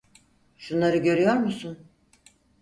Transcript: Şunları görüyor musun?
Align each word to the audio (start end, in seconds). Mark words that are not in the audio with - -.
Şunları 0.57 0.97
görüyor 0.97 1.35
musun? 1.35 1.87